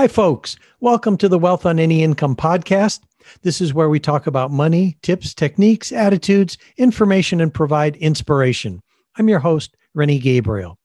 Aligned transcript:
Hi, 0.00 0.08
folks. 0.08 0.56
Welcome 0.80 1.18
to 1.18 1.28
the 1.28 1.38
Wealth 1.38 1.66
on 1.66 1.78
Any 1.78 2.02
Income 2.02 2.36
podcast. 2.36 3.00
This 3.42 3.60
is 3.60 3.74
where 3.74 3.90
we 3.90 4.00
talk 4.00 4.26
about 4.26 4.50
money, 4.50 4.96
tips, 5.02 5.34
techniques, 5.34 5.92
attitudes, 5.92 6.56
information, 6.78 7.38
and 7.42 7.52
provide 7.52 7.96
inspiration. 7.96 8.80
I'm 9.18 9.28
your 9.28 9.40
host, 9.40 9.76
Rennie 9.92 10.18
Gabriel. 10.18 10.78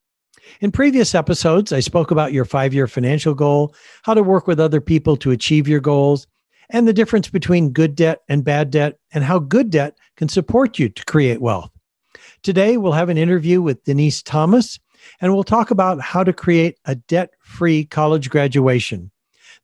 In 0.59 0.69
previous 0.69 1.15
episodes, 1.15 1.71
I 1.71 1.79
spoke 1.79 2.11
about 2.11 2.33
your 2.33 2.43
five 2.43 2.73
year 2.73 2.87
financial 2.87 3.33
goal, 3.33 3.73
how 4.03 4.15
to 4.15 4.21
work 4.21 4.47
with 4.47 4.59
other 4.59 4.81
people 4.81 5.15
to 5.15 5.31
achieve 5.31 5.65
your 5.65 5.79
goals, 5.79 6.27
and 6.69 6.85
the 6.85 6.91
difference 6.91 7.29
between 7.29 7.69
good 7.69 7.95
debt 7.95 8.19
and 8.27 8.43
bad 8.43 8.69
debt, 8.69 8.99
and 9.13 9.23
how 9.23 9.39
good 9.39 9.69
debt 9.69 9.97
can 10.17 10.27
support 10.27 10.77
you 10.77 10.89
to 10.89 11.05
create 11.05 11.39
wealth. 11.39 11.71
Today, 12.43 12.75
we'll 12.75 12.91
have 12.91 13.07
an 13.07 13.17
interview 13.17 13.61
with 13.61 13.81
Denise 13.85 14.21
Thomas, 14.21 14.77
and 15.21 15.33
we'll 15.33 15.43
talk 15.43 15.71
about 15.71 16.01
how 16.01 16.23
to 16.23 16.33
create 16.33 16.77
a 16.85 16.95
debt 16.95 17.31
free 17.39 17.85
college 17.85 18.29
graduation. 18.29 19.11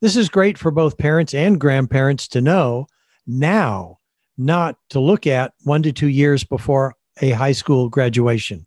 This 0.00 0.16
is 0.16 0.28
great 0.28 0.58
for 0.58 0.70
both 0.70 0.98
parents 0.98 1.34
and 1.34 1.60
grandparents 1.60 2.26
to 2.28 2.40
know 2.40 2.86
now, 3.26 3.98
not 4.36 4.76
to 4.90 5.00
look 5.00 5.26
at 5.26 5.54
one 5.64 5.82
to 5.82 5.92
two 5.92 6.08
years 6.08 6.44
before 6.44 6.94
a 7.20 7.30
high 7.30 7.52
school 7.52 7.88
graduation. 7.88 8.66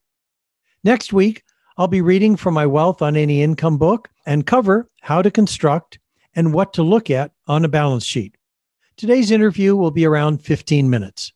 Next 0.83 1.11
week, 1.11 1.43
I'll 1.77 1.87
be 1.87 2.01
reading 2.01 2.35
from 2.35 2.53
my 2.53 2.65
Wealth 2.65 3.01
on 3.01 3.17
Any 3.17 3.41
Income 3.41 3.77
book 3.77 4.09
and 4.25 4.45
cover 4.45 4.89
how 5.01 5.21
to 5.21 5.31
construct 5.31 5.99
and 6.35 6.53
what 6.53 6.73
to 6.73 6.83
look 6.83 7.09
at 7.09 7.31
on 7.47 7.65
a 7.65 7.69
balance 7.69 8.05
sheet. 8.05 8.37
Today's 8.97 9.31
interview 9.31 9.75
will 9.75 9.91
be 9.91 10.05
around 10.05 10.41
15 10.41 10.89
minutes. 10.89 11.33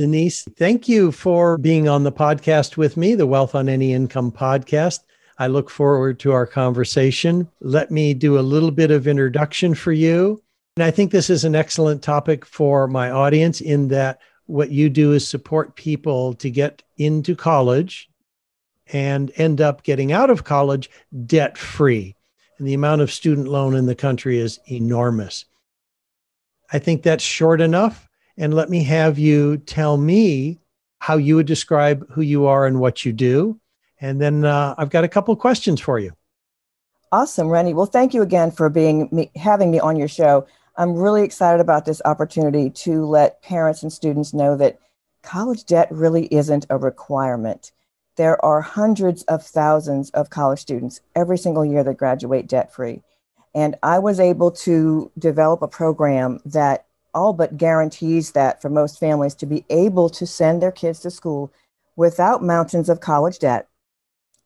Denise, 0.00 0.44
thank 0.56 0.88
you 0.88 1.12
for 1.12 1.58
being 1.58 1.86
on 1.86 2.04
the 2.04 2.10
podcast 2.10 2.78
with 2.78 2.96
me, 2.96 3.14
the 3.14 3.26
Wealth 3.26 3.54
on 3.54 3.68
Any 3.68 3.92
Income 3.92 4.32
podcast. 4.32 5.00
I 5.38 5.46
look 5.46 5.68
forward 5.68 6.18
to 6.20 6.32
our 6.32 6.46
conversation. 6.46 7.46
Let 7.60 7.90
me 7.90 8.14
do 8.14 8.38
a 8.38 8.40
little 8.40 8.70
bit 8.70 8.90
of 8.90 9.06
introduction 9.06 9.74
for 9.74 9.92
you. 9.92 10.42
And 10.78 10.84
I 10.84 10.90
think 10.90 11.12
this 11.12 11.28
is 11.28 11.44
an 11.44 11.54
excellent 11.54 12.02
topic 12.02 12.46
for 12.46 12.88
my 12.88 13.10
audience 13.10 13.60
in 13.60 13.88
that 13.88 14.20
what 14.46 14.70
you 14.70 14.88
do 14.88 15.12
is 15.12 15.28
support 15.28 15.76
people 15.76 16.32
to 16.36 16.48
get 16.48 16.82
into 16.96 17.36
college 17.36 18.08
and 18.90 19.30
end 19.36 19.60
up 19.60 19.82
getting 19.82 20.12
out 20.12 20.30
of 20.30 20.44
college 20.44 20.88
debt 21.26 21.58
free. 21.58 22.16
And 22.56 22.66
the 22.66 22.72
amount 22.72 23.02
of 23.02 23.12
student 23.12 23.48
loan 23.48 23.74
in 23.74 23.84
the 23.84 23.94
country 23.94 24.38
is 24.38 24.60
enormous. 24.66 25.44
I 26.72 26.78
think 26.78 27.02
that's 27.02 27.22
short 27.22 27.60
enough 27.60 28.08
and 28.36 28.54
let 28.54 28.70
me 28.70 28.82
have 28.84 29.18
you 29.18 29.58
tell 29.58 29.96
me 29.96 30.58
how 30.98 31.16
you 31.16 31.36
would 31.36 31.46
describe 31.46 32.08
who 32.10 32.22
you 32.22 32.46
are 32.46 32.66
and 32.66 32.80
what 32.80 33.04
you 33.04 33.12
do. 33.12 33.58
And 34.00 34.20
then 34.20 34.44
uh, 34.44 34.74
I've 34.78 34.90
got 34.90 35.04
a 35.04 35.08
couple 35.08 35.34
questions 35.36 35.80
for 35.80 35.98
you. 35.98 36.12
Awesome, 37.12 37.48
Rennie. 37.48 37.74
Well, 37.74 37.86
thank 37.86 38.14
you 38.14 38.22
again 38.22 38.50
for 38.50 38.68
being 38.68 39.08
me, 39.10 39.30
having 39.34 39.70
me 39.70 39.80
on 39.80 39.96
your 39.96 40.08
show. 40.08 40.46
I'm 40.76 40.94
really 40.94 41.22
excited 41.24 41.60
about 41.60 41.84
this 41.84 42.00
opportunity 42.04 42.70
to 42.70 43.04
let 43.04 43.42
parents 43.42 43.82
and 43.82 43.92
students 43.92 44.32
know 44.32 44.56
that 44.56 44.78
college 45.22 45.64
debt 45.64 45.88
really 45.90 46.26
isn't 46.26 46.66
a 46.70 46.78
requirement. 46.78 47.72
There 48.16 48.42
are 48.44 48.60
hundreds 48.60 49.22
of 49.24 49.44
thousands 49.44 50.10
of 50.10 50.30
college 50.30 50.60
students 50.60 51.00
every 51.16 51.38
single 51.38 51.64
year 51.64 51.82
that 51.84 51.96
graduate 51.96 52.46
debt 52.46 52.72
free. 52.72 53.02
And 53.54 53.76
I 53.82 53.98
was 53.98 54.20
able 54.20 54.52
to 54.52 55.10
develop 55.18 55.62
a 55.62 55.68
program 55.68 56.40
that 56.44 56.86
all 57.14 57.32
but 57.32 57.56
guarantees 57.56 58.32
that 58.32 58.60
for 58.60 58.68
most 58.68 58.98
families 58.98 59.34
to 59.34 59.46
be 59.46 59.64
able 59.70 60.08
to 60.10 60.26
send 60.26 60.62
their 60.62 60.72
kids 60.72 61.00
to 61.00 61.10
school 61.10 61.52
without 61.96 62.42
mountains 62.42 62.88
of 62.88 63.00
college 63.00 63.38
debt 63.38 63.68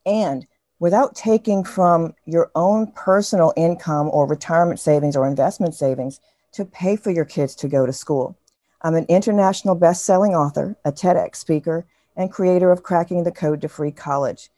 and 0.07 0.47
without 0.79 1.15
taking 1.15 1.65
from 1.65 2.15
your 2.25 2.51
own 2.55 2.87
personal 2.93 3.53
income 3.57 4.11
or 4.13 4.27
retirement 4.27 4.81
savings 4.81 5.17
or 5.17 5.27
investment 5.27 5.75
savings 5.75 6.21
to 6.53 6.65
pay 6.65 6.97
for 6.97 7.11
your 7.11 7.25
kids 7.25 7.55
to 7.55 7.69
go 7.69 7.87
to 7.87 7.93
school. 7.93 8.37
I'm 8.83 8.95
an 8.95 9.07
international 9.09 9.75
best-selling 9.75 10.35
author, 10.35 10.77
a 10.85 10.93
TEDx 10.93 11.37
speaker, 11.37 11.87
and 12.17 12.31
creator 12.31 12.71
of 12.71 12.83
Cracking 12.83 13.25
the 13.25 13.33
Code 13.33 13.61
to 13.63 13.69
Free 13.69 13.91
College. 13.91 14.51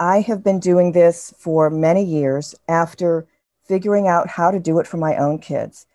I 0.00 0.20
have 0.20 0.42
been 0.42 0.58
doing 0.58 0.92
this 0.92 1.32
for 1.38 1.70
many 1.70 2.04
years 2.04 2.54
after 2.66 3.26
figuring 3.64 4.08
out 4.08 4.26
how 4.26 4.50
to 4.50 4.58
do 4.58 4.78
it 4.80 4.86
for 4.86 4.96
my 4.96 5.16
own 5.16 5.38
kids 5.38 5.86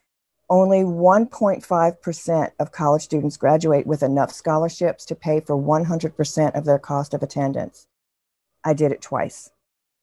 only 0.49 0.79
1.5% 0.79 2.51
of 2.59 2.71
college 2.71 3.01
students 3.01 3.37
graduate 3.37 3.85
with 3.85 4.03
enough 4.03 4.31
scholarships 4.31 5.05
to 5.05 5.15
pay 5.15 5.39
for 5.39 5.55
100% 5.55 6.55
of 6.55 6.65
their 6.65 6.79
cost 6.79 7.13
of 7.13 7.21
attendance. 7.21 7.87
I 8.63 8.73
did 8.73 8.91
it 8.91 9.01
twice. 9.01 9.49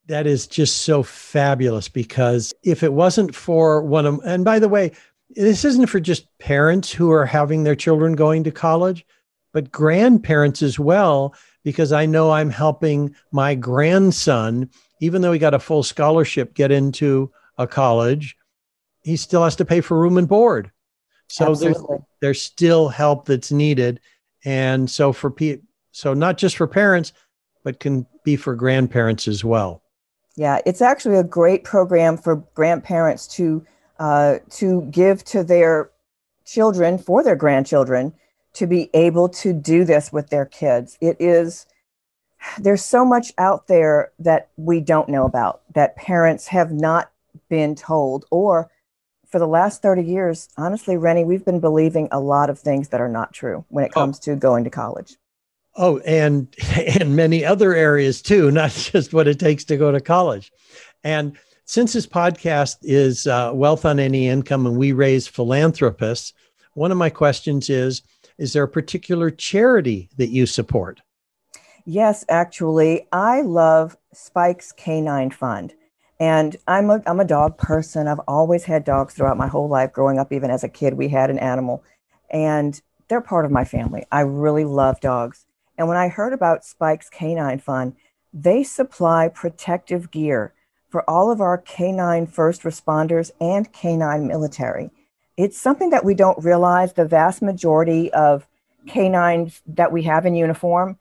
That 0.07 0.27
is 0.27 0.47
just 0.47 0.83
so 0.83 1.03
fabulous 1.03 1.89
because 1.89 2.55
if 2.63 2.83
it 2.83 2.93
wasn't 2.93 3.35
for 3.35 3.83
one 3.83 4.05
of, 4.05 4.21
and 4.25 4.45
by 4.45 4.59
the 4.59 4.69
way, 4.69 4.93
this 5.31 5.65
isn't 5.65 5.87
for 5.87 5.99
just 5.99 6.27
parents 6.39 6.93
who 6.93 7.11
are 7.11 7.25
having 7.27 7.65
their 7.65 7.75
children 7.75 8.15
going 8.15 8.45
to 8.45 8.51
college, 8.51 9.07
but 9.53 9.73
grandparents 9.73 10.63
as 10.63 10.79
well, 10.79 11.35
because 11.63 11.91
I 11.91 12.05
know 12.05 12.31
I'm 12.31 12.51
helping 12.51 13.15
my 13.33 13.55
grandson, 13.55 14.69
even 15.01 15.23
though 15.23 15.33
he 15.33 15.39
got 15.39 15.55
a 15.55 15.59
full 15.59 15.83
scholarship, 15.83 16.53
get 16.53 16.71
into 16.71 17.33
a 17.57 17.67
college 17.67 18.37
he 19.05 19.17
still 19.17 19.45
has 19.45 19.55
to 19.57 19.65
pay 19.65 19.81
for 19.81 19.99
room 19.99 20.19
and 20.19 20.29
board. 20.29 20.71
So 21.29 21.55
there's 21.55 21.83
there's 22.21 22.43
still 22.43 22.89
help 22.89 23.27
that's 23.27 23.53
needed, 23.53 24.01
and 24.45 24.91
so 24.91 25.13
for 25.13 25.31
pe- 25.31 25.61
so 25.93 26.15
not 26.15 26.39
just 26.39 26.57
for 26.57 26.67
parents, 26.67 27.13
but 27.63 27.81
can 27.81 28.07
be 28.25 28.37
for 28.37 28.55
grandparents 28.55 29.29
as 29.29 29.45
well. 29.45 29.83
Yeah, 30.37 30.61
it's 30.67 30.83
actually 30.83 31.17
a 31.17 31.25
great 31.25 31.65
program 31.65 32.17
for 32.17 32.37
grandparents 32.55 33.27
to 33.29 33.65
uh, 33.99 34.39
to 34.51 34.83
give 34.91 35.25
to 35.27 35.45
their 35.45 35.91
children 36.45 36.99
for 36.99 37.23
their 37.23 37.37
grandchildren 37.37 38.13
to 38.55 38.67
be 38.67 38.91
able 38.95 39.29
to 39.29 39.53
do 39.53 39.85
this 39.85 40.13
with 40.13 40.31
their 40.31 40.47
kids. 40.47 40.99
It 41.01 41.17
is 41.19 41.67
there's 42.59 42.85
so 42.85 43.05
much 43.05 43.33
out 43.39 43.67
there 43.67 44.13
that 44.19 44.51
we 44.57 44.81
don't 44.81 45.09
know 45.09 45.25
about 45.25 45.63
that 45.75 45.97
parents 45.97 46.47
have 46.49 46.71
not 46.71 47.11
been 47.49 47.75
told 47.75 48.27
or 48.31 48.71
for 49.35 49.41
the 49.41 49.49
last 49.49 49.83
30 49.83 50.05
years, 50.05 50.49
honestly, 50.57 50.97
Rennie, 50.97 51.25
we've 51.25 51.45
been 51.45 51.59
believing 51.59 52.07
a 52.13 52.21
lot 52.21 52.49
of 52.49 52.57
things 52.57 52.91
that 52.91 53.01
are 53.01 53.09
not 53.09 53.33
true 53.33 53.65
when 53.69 53.85
it 53.85 53.91
oh. 53.97 54.01
comes 54.01 54.19
oh. 54.19 54.23
to 54.27 54.37
going 54.37 54.63
to 54.63 54.71
college. 54.71 55.17
Oh, 55.75 55.99
and 56.07 56.47
and 57.01 57.17
many 57.17 57.45
other 57.45 57.75
areas 57.75 58.23
too, 58.23 58.51
not 58.53 58.71
just 58.71 59.13
what 59.13 59.27
it 59.27 59.41
takes 59.41 59.65
to 59.65 59.77
go 59.77 59.91
to 59.91 59.99
college. 60.01 60.53
And 61.03 61.37
since 61.65 61.95
this 61.95 62.07
podcast 62.07 62.77
is 62.83 63.27
uh, 63.27 63.51
Wealth 63.53 63.85
on 63.85 63.99
Any 63.99 64.29
Income 64.29 64.67
and 64.67 64.77
we 64.77 64.93
raise 64.93 65.27
philanthropists, 65.27 66.33
one 66.75 66.93
of 66.93 66.97
my 66.97 67.11
questions 67.11 67.69
is 67.69 68.03
Is 68.39 68.53
there 68.53 68.63
a 68.63 68.69
particular 68.69 69.33
charity 69.33 70.11
that 70.17 70.29
you 70.29 70.47
support? 70.47 71.01
Yes, 71.85 72.25
actually, 72.29 73.09
I 73.11 73.41
love 73.41 73.97
Spike's 74.13 74.71
Canine 74.71 75.33
Fund. 75.33 75.75
And 76.21 76.57
I'm 76.69 76.91
a, 76.91 77.03
I'm 77.07 77.21
a 77.21 77.25
dog 77.25 77.59
person. 77.59 78.07
I've 78.07 78.21
always 78.29 78.65
had 78.65 78.85
dogs 78.85 79.15
throughout 79.15 79.37
my 79.37 79.49
whole 79.49 79.69
life. 79.69 79.93
Growing 79.93 80.19
up, 80.19 80.33
even 80.33 80.51
as 80.51 80.63
a 80.63 80.69
kid, 80.69 80.95
we 80.95 81.09
had 81.09 81.31
an 81.31 81.39
animal, 81.39 81.83
and 82.31 82.81
they're 83.09 83.21
part 83.21 83.45
of 83.45 83.51
my 83.51 83.65
family. 83.65 84.05
I 84.13 84.21
really 84.21 84.65
love 84.65 85.01
dogs. 85.01 85.47
And 85.77 85.89
when 85.89 85.97
I 85.97 86.09
heard 86.09 86.33
about 86.33 86.65
Spike's 86.65 87.11
Canine 87.11 87.59
Fund, 87.59 87.95
they 88.33 88.63
supply 88.63 89.29
protective 89.29 90.11
gear 90.11 90.55
for 90.89 91.09
all 91.11 91.31
of 91.31 91.41
our 91.41 91.59
canine 91.59 92.27
first 92.27 92.63
responders 92.63 93.33
and 93.41 93.73
canine 93.73 94.29
military. 94.29 94.91
It's 95.37 95.59
something 95.59 95.91
that 95.91 96.05
we 96.05 96.15
don't 96.15 96.43
realize. 96.45 96.93
The 96.93 97.05
vast 97.05 97.43
majority 97.43 98.13
of 98.13 98.47
canines 98.87 99.63
that 99.67 99.91
we 99.91 100.05
have 100.05 100.27
in 100.27 100.37
uniform, 100.37 100.99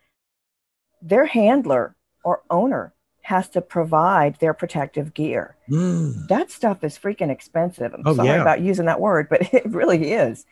their 1.01 1.27
handler 1.27 1.95
or 2.23 2.41
owner 2.49 2.93
has 3.23 3.49
to 3.49 3.61
provide 3.61 4.37
their 4.39 4.53
protective 4.53 5.13
gear. 5.13 5.55
Mm. 5.69 6.27
That 6.27 6.51
stuff 6.51 6.83
is 6.83 6.99
freaking 6.99 7.29
expensive. 7.29 7.93
I'm 7.93 8.03
oh, 8.05 8.15
sorry 8.15 8.27
yeah. 8.27 8.41
about 8.41 8.61
using 8.61 8.85
that 8.85 8.99
word, 8.99 9.29
but 9.29 9.41
it 9.53 9.65
really 9.65 10.11
is. 10.11 10.45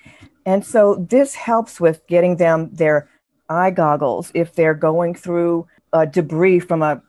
And 0.45 0.65
so 0.65 1.05
this 1.09 1.35
helps 1.35 1.79
with 1.79 2.05
getting 2.07 2.37
them 2.37 2.69
their 2.73 3.09
eye 3.49 3.71
goggles 3.71 4.31
if 4.33 4.55
they're 4.55 4.73
going 4.73 5.15
through 5.15 5.67
uh, 5.91 6.05
debris 6.05 6.61
from 6.61 6.81
a 6.81 7.01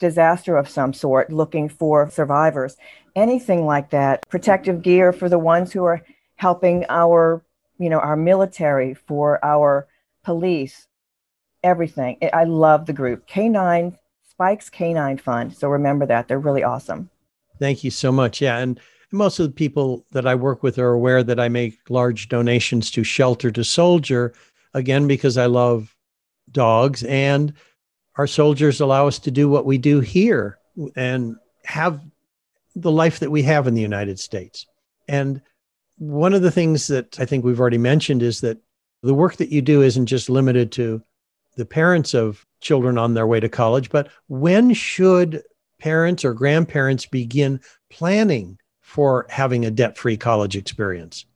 disaster 0.00 0.56
of 0.56 0.68
some 0.68 0.92
sort, 0.92 1.32
looking 1.32 1.68
for 1.68 2.10
survivors, 2.10 2.76
anything 3.14 3.64
like 3.64 3.90
that. 3.90 4.28
Protective 4.28 4.82
gear 4.82 5.12
for 5.12 5.28
the 5.28 5.38
ones 5.38 5.72
who 5.72 5.84
are 5.84 6.02
helping 6.34 6.84
our, 6.88 7.44
you 7.78 7.88
know, 7.88 8.00
our 8.00 8.16
military, 8.16 8.92
for 8.92 9.42
our 9.44 9.86
police, 10.24 10.88
everything. 11.62 12.18
I 12.32 12.42
love 12.42 12.86
the 12.86 12.92
group. 12.92 13.28
K9 13.28 13.96
Spike's 14.36 14.68
Canine 14.68 15.16
Fund. 15.16 15.56
So 15.56 15.68
remember 15.70 16.04
that. 16.04 16.28
They're 16.28 16.38
really 16.38 16.62
awesome. 16.62 17.08
Thank 17.58 17.82
you 17.82 17.90
so 17.90 18.12
much. 18.12 18.42
Yeah. 18.42 18.58
And 18.58 18.78
most 19.10 19.38
of 19.38 19.46
the 19.46 19.52
people 19.52 20.04
that 20.10 20.26
I 20.26 20.34
work 20.34 20.62
with 20.62 20.78
are 20.78 20.92
aware 20.92 21.22
that 21.22 21.40
I 21.40 21.48
make 21.48 21.78
large 21.88 22.28
donations 22.28 22.90
to 22.90 23.02
Shelter 23.02 23.50
to 23.50 23.64
Soldier, 23.64 24.34
again, 24.74 25.08
because 25.08 25.38
I 25.38 25.46
love 25.46 25.96
dogs. 26.50 27.02
And 27.04 27.54
our 28.16 28.26
soldiers 28.26 28.82
allow 28.82 29.06
us 29.06 29.18
to 29.20 29.30
do 29.30 29.48
what 29.48 29.64
we 29.64 29.78
do 29.78 30.00
here 30.00 30.58
and 30.96 31.36
have 31.64 32.02
the 32.74 32.92
life 32.92 33.20
that 33.20 33.30
we 33.30 33.42
have 33.42 33.66
in 33.66 33.72
the 33.72 33.80
United 33.80 34.18
States. 34.18 34.66
And 35.08 35.40
one 35.96 36.34
of 36.34 36.42
the 36.42 36.50
things 36.50 36.88
that 36.88 37.18
I 37.18 37.24
think 37.24 37.42
we've 37.42 37.60
already 37.60 37.78
mentioned 37.78 38.22
is 38.22 38.42
that 38.42 38.58
the 39.02 39.14
work 39.14 39.36
that 39.36 39.48
you 39.48 39.62
do 39.62 39.80
isn't 39.80 40.06
just 40.06 40.28
limited 40.28 40.72
to 40.72 41.02
the 41.56 41.66
parents 41.66 42.14
of 42.14 42.46
children 42.60 42.98
on 42.98 43.14
their 43.14 43.26
way 43.26 43.40
to 43.40 43.48
college, 43.48 43.90
but 43.90 44.08
when 44.28 44.72
should 44.72 45.42
parents 45.78 46.24
or 46.24 46.32
grandparents 46.32 47.06
begin 47.06 47.60
planning 47.90 48.58
for 48.80 49.26
having 49.28 49.64
a 49.64 49.70
debt 49.70 49.98
free 49.98 50.16
college 50.16 50.56
experience? 50.56 51.26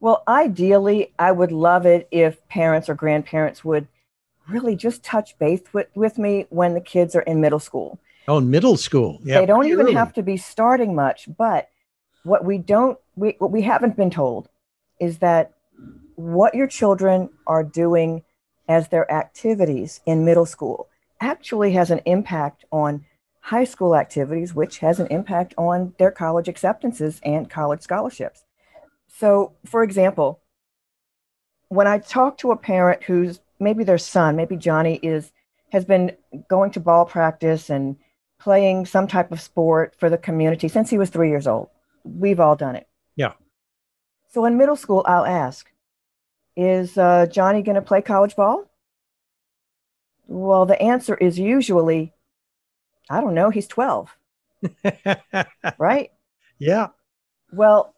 Well, 0.00 0.24
ideally, 0.26 1.12
I 1.18 1.30
would 1.32 1.52
love 1.52 1.86
it 1.86 2.08
if 2.10 2.46
parents 2.48 2.88
or 2.88 2.94
grandparents 2.94 3.64
would 3.64 3.86
really 4.48 4.74
just 4.74 5.04
touch 5.04 5.38
base 5.38 5.60
with, 5.72 5.86
with 5.94 6.18
me 6.18 6.46
when 6.50 6.74
the 6.74 6.80
kids 6.80 7.14
are 7.14 7.22
in 7.22 7.40
middle 7.40 7.60
school. 7.60 8.00
Oh, 8.26 8.38
in 8.38 8.50
middle 8.50 8.76
school. 8.76 9.20
Yeah. 9.22 9.40
They 9.40 9.46
don't 9.46 9.66
even 9.66 9.92
have 9.94 10.12
to 10.14 10.22
be 10.22 10.36
starting 10.36 10.94
much, 10.94 11.28
but 11.36 11.68
what 12.24 12.44
we 12.44 12.58
don't 12.58 12.98
we 13.16 13.36
what 13.38 13.50
we 13.50 13.62
haven't 13.62 13.96
been 13.96 14.10
told 14.10 14.48
is 15.00 15.18
that 15.18 15.52
what 16.14 16.54
your 16.54 16.66
children 16.66 17.28
are 17.46 17.64
doing 17.64 18.22
as 18.72 18.88
their 18.88 19.06
activities 19.22 20.00
in 20.06 20.24
middle 20.24 20.46
school 20.46 20.78
actually 21.20 21.72
has 21.72 21.90
an 21.90 22.00
impact 22.16 22.64
on 22.70 23.04
high 23.40 23.64
school 23.64 23.94
activities, 23.94 24.54
which 24.54 24.78
has 24.78 25.00
an 25.00 25.08
impact 25.18 25.52
on 25.58 25.94
their 25.98 26.10
college 26.10 26.48
acceptances 26.48 27.20
and 27.22 27.50
college 27.50 27.82
scholarships. 27.82 28.44
So, 29.20 29.52
for 29.72 29.82
example, 29.82 30.40
when 31.68 31.86
I 31.86 31.98
talk 31.98 32.38
to 32.38 32.52
a 32.52 32.56
parent 32.56 33.02
who's 33.08 33.40
maybe 33.58 33.84
their 33.84 33.98
son, 33.98 34.36
maybe 34.36 34.56
Johnny 34.56 34.96
is 35.02 35.32
has 35.72 35.84
been 35.84 36.16
going 36.48 36.70
to 36.72 36.80
ball 36.80 37.04
practice 37.06 37.70
and 37.70 37.96
playing 38.38 38.86
some 38.86 39.06
type 39.06 39.32
of 39.32 39.40
sport 39.40 39.94
for 39.98 40.10
the 40.10 40.18
community 40.18 40.68
since 40.68 40.90
he 40.90 40.98
was 40.98 41.10
3 41.10 41.30
years 41.30 41.46
old. 41.46 41.68
We've 42.04 42.40
all 42.40 42.56
done 42.56 42.76
it. 42.76 42.86
Yeah. 43.16 43.32
So 44.32 44.44
in 44.44 44.58
middle 44.58 44.76
school, 44.76 45.02
I'll 45.06 45.24
ask, 45.24 45.71
is 46.56 46.98
uh, 46.98 47.26
Johnny 47.26 47.62
going 47.62 47.76
to 47.76 47.82
play 47.82 48.02
college 48.02 48.36
ball? 48.36 48.70
Well, 50.26 50.66
the 50.66 50.80
answer 50.80 51.14
is 51.14 51.38
usually, 51.38 52.12
I 53.10 53.20
don't 53.20 53.34
know, 53.34 53.50
he's 53.50 53.66
12. 53.66 54.16
right? 55.78 56.10
Yeah. 56.58 56.88
Well, 57.52 57.94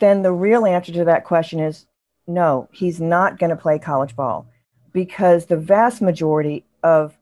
then 0.00 0.22
the 0.22 0.32
real 0.32 0.66
answer 0.66 0.92
to 0.92 1.04
that 1.04 1.24
question 1.24 1.60
is 1.60 1.86
no, 2.26 2.68
he's 2.72 3.00
not 3.00 3.38
going 3.38 3.50
to 3.50 3.56
play 3.56 3.78
college 3.78 4.14
ball 4.14 4.46
because 4.92 5.46
the 5.46 5.56
vast 5.56 6.02
majority 6.02 6.64
of 6.82 7.16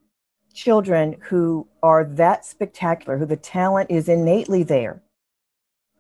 children 0.53 1.17
who 1.29 1.67
are 1.83 2.05
that 2.05 2.45
spectacular, 2.45 3.17
who 3.17 3.27
the 3.27 3.37
talent 3.37 3.91
is 3.91 4.09
innately 4.09 4.65
there, 4.65 5.01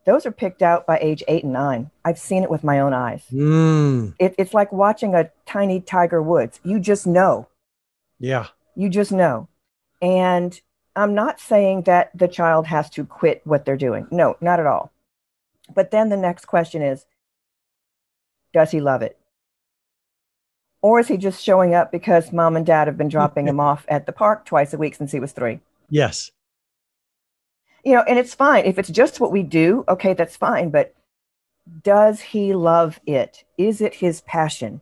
those 0.06 0.24
are 0.24 0.32
picked 0.32 0.62
out 0.62 0.86
by 0.86 0.98
age 0.98 1.22
eight 1.26 1.42
and 1.42 1.52
nine. 1.52 1.90
I've 2.04 2.18
seen 2.18 2.44
it 2.44 2.50
with 2.50 2.62
my 2.62 2.78
own 2.78 2.94
eyes. 2.94 3.24
Mm. 3.32 4.14
It, 4.20 4.36
it's 4.38 4.54
like 4.54 4.72
watching 4.72 5.14
a 5.14 5.30
tiny 5.44 5.80
Tiger 5.80 6.22
Woods. 6.22 6.60
You 6.62 6.78
just 6.78 7.08
know. 7.08 7.48
Yeah. 8.20 8.46
You 8.76 8.88
just 8.88 9.10
know. 9.10 9.48
And 10.00 10.58
I'm 10.94 11.14
not 11.14 11.40
saying 11.40 11.82
that 11.82 12.16
the 12.16 12.28
child 12.28 12.66
has 12.68 12.88
to 12.90 13.04
quit 13.04 13.42
what 13.44 13.64
they're 13.64 13.76
doing. 13.76 14.06
No, 14.12 14.36
not 14.40 14.60
at 14.60 14.66
all. 14.66 14.92
But 15.74 15.90
then 15.90 16.08
the 16.08 16.16
next 16.16 16.44
question 16.44 16.82
is 16.82 17.04
Does 18.52 18.70
he 18.70 18.80
love 18.80 19.02
it? 19.02 19.18
Or 20.82 21.00
is 21.00 21.08
he 21.08 21.16
just 21.16 21.42
showing 21.42 21.74
up 21.74 21.90
because 21.90 22.32
mom 22.32 22.54
and 22.54 22.64
dad 22.64 22.86
have 22.86 22.96
been 22.96 23.08
dropping 23.08 23.48
him 23.48 23.58
off 23.58 23.84
at 23.88 24.06
the 24.06 24.12
park 24.12 24.44
twice 24.44 24.72
a 24.72 24.78
week 24.78 24.94
since 24.94 25.10
he 25.10 25.18
was 25.18 25.32
three? 25.32 25.58
Yes 25.90 26.30
you 27.86 27.92
know, 27.92 28.02
and 28.02 28.18
it's 28.18 28.34
fine. 28.34 28.64
If 28.64 28.80
it's 28.80 28.88
just 28.88 29.20
what 29.20 29.30
we 29.30 29.44
do, 29.44 29.84
okay, 29.88 30.12
that's 30.12 30.36
fine. 30.36 30.70
But 30.70 30.92
does 31.84 32.20
he 32.20 32.52
love 32.52 32.98
it? 33.06 33.44
Is 33.56 33.80
it 33.80 33.94
his 33.94 34.22
passion? 34.22 34.80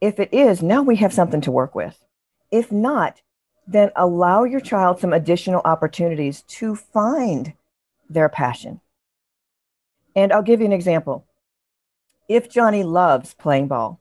If 0.00 0.18
it 0.18 0.32
is, 0.32 0.62
now 0.62 0.80
we 0.80 0.96
have 0.96 1.12
something 1.12 1.42
to 1.42 1.50
work 1.50 1.74
with. 1.74 2.02
If 2.50 2.72
not, 2.72 3.20
then 3.66 3.90
allow 3.96 4.44
your 4.44 4.60
child 4.60 4.98
some 4.98 5.12
additional 5.12 5.60
opportunities 5.66 6.40
to 6.42 6.74
find 6.74 7.52
their 8.08 8.30
passion. 8.30 8.80
And 10.16 10.32
I'll 10.32 10.40
give 10.40 10.60
you 10.60 10.66
an 10.66 10.72
example. 10.72 11.26
If 12.30 12.48
Johnny 12.48 12.82
loves 12.82 13.34
playing 13.34 13.68
ball, 13.68 14.00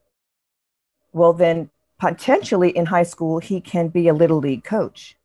well, 1.11 1.33
then 1.33 1.69
potentially 1.99 2.69
in 2.69 2.85
high 2.85 3.03
school, 3.03 3.39
he 3.39 3.59
can 3.59 3.89
be 3.89 4.07
a 4.07 4.13
little 4.13 4.37
league 4.37 4.63
coach 4.63 5.17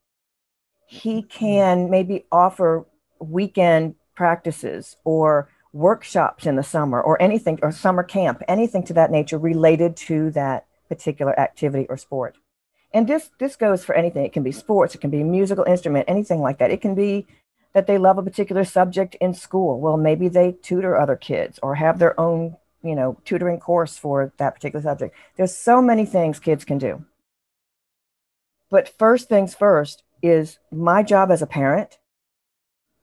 he 0.87 1.23
can 1.23 1.91
maybe 1.91 2.25
offer 2.31 2.87
weekend 3.19 3.95
practices 4.15 4.97
or 5.05 5.49
workshops 5.73 6.47
in 6.47 6.55
the 6.55 6.63
summer 6.63 7.01
or 7.01 7.21
anything 7.21 7.59
or 7.61 7.73
summer 7.73 8.05
camp 8.05 8.41
anything 8.47 8.85
to 8.85 8.93
that 8.93 9.11
nature 9.11 9.37
related 9.37 9.97
to 9.97 10.31
that 10.31 10.67
particular 10.89 11.39
activity 11.39 11.85
or 11.89 11.97
sport. 11.97 12.37
And 12.93 13.09
this 13.09 13.31
this 13.41 13.57
goes 13.57 13.85
for 13.85 13.95
anything. 13.95 14.25
It 14.25 14.33
can 14.33 14.45
be 14.45 14.53
sports 14.53 14.95
it 14.95 15.01
can 15.01 15.11
be 15.11 15.25
musical 15.25 15.65
instrument 15.65 16.05
anything 16.09 16.41
like 16.41 16.59
that. 16.59 16.71
It 16.71 16.81
can 16.81 16.95
be 16.95 17.27
that 17.73 17.89
they 17.89 17.99
love 17.99 18.19
a 18.19 18.23
particular 18.23 18.65
subject 18.65 19.17
in 19.21 19.35
school. 19.35 19.81
Well 19.81 19.97
maybe 19.97 20.29
they 20.29 20.53
tutor 20.53 20.97
other 20.97 21.17
kids 21.17 21.59
or 21.61 21.75
have 21.75 21.99
their 21.99 22.19
own 22.21 22.57
you 22.85 22.95
know 22.95 23.19
tutoring 23.25 23.59
course 23.59 23.99
for 23.99 24.33
that 24.37 24.55
particular 24.55 24.83
subject. 24.83 25.17
There's 25.37 25.57
so 25.57 25.83
many 25.83 26.07
things 26.07 26.39
kids 26.39 26.65
can 26.65 26.79
do. 26.79 27.05
But 28.71 28.89
first 28.89 29.29
things 29.29 29.57
first 29.57 30.04
is 30.25 30.59
my 30.73 31.03
job 31.03 31.31
as 31.31 31.43
a 31.43 31.47
parent 31.47 31.99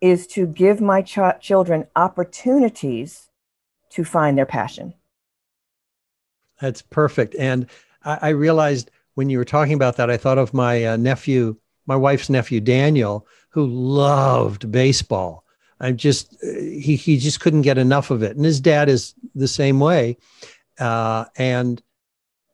is 0.01 0.25
to 0.25 0.47
give 0.47 0.81
my 0.81 1.03
ch- 1.03 1.19
children 1.39 1.85
opportunities 1.95 3.29
to 3.91 4.03
find 4.03 4.35
their 4.35 4.45
passion. 4.47 4.95
That's 6.59 6.81
perfect. 6.81 7.35
And 7.35 7.67
I, 8.03 8.17
I 8.21 8.29
realized 8.29 8.89
when 9.13 9.29
you 9.29 9.37
were 9.37 9.45
talking 9.45 9.75
about 9.75 9.97
that, 9.97 10.09
I 10.09 10.17
thought 10.17 10.39
of 10.39 10.51
my 10.51 10.83
uh, 10.83 10.97
nephew, 10.97 11.57
my 11.85 11.95
wife's 11.95 12.29
nephew, 12.29 12.59
Daniel, 12.59 13.27
who 13.49 13.67
loved 13.67 14.71
baseball. 14.71 15.45
I 15.79 15.91
just, 15.91 16.33
uh, 16.43 16.59
he, 16.59 16.95
he 16.95 17.17
just 17.17 17.39
couldn't 17.39 17.61
get 17.61 17.77
enough 17.77 18.09
of 18.09 18.23
it. 18.23 18.35
And 18.35 18.43
his 18.43 18.59
dad 18.59 18.89
is 18.89 19.13
the 19.35 19.47
same 19.47 19.79
way. 19.79 20.17
Uh, 20.79 21.25
and 21.35 21.83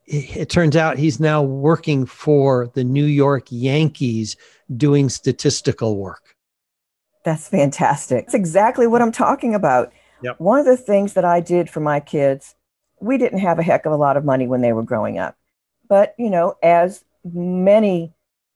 it 0.07 0.50
turns 0.50 0.75
out 0.75 0.98
he's 0.98 1.19
now 1.19 1.41
working 1.41 2.05
for 2.05 2.72
the 2.74 2.84
New 2.84 3.05
York 3.05 3.48
Yankees 3.50 4.38
doing 4.75 5.10
statistical 5.10 5.98
work. 5.98 6.36
That's 7.24 7.50
fantastic. 7.50 8.25
That's 8.25 8.36
exactly 8.36 8.88
what 8.88 9.01
I'm 9.01 9.12
talking 9.12 9.53
about. 9.53 9.91
Yep. 10.24 10.39
One 10.39 10.60
of 10.60 10.65
the 10.65 10.77
things 10.77 11.13
that 11.13 11.25
I 11.25 11.41
did 11.41 11.70
for 11.70 11.82
my 11.82 12.00
kids, 12.00 12.55
we 13.01 13.17
didn't 13.17 13.39
have 13.39 13.60
a 13.60 13.63
heck 13.63 13.86
of 13.86 13.91
a 13.91 13.98
lot 13.98 14.15
of 14.15 14.24
money 14.24 14.48
when 14.48 14.62
they 14.62 14.72
were 14.72 14.84
growing 14.84 15.20
up. 15.20 15.36
But, 15.89 16.15
you 16.17 16.29
know, 16.29 16.55
as 16.63 17.03
many 17.25 18.13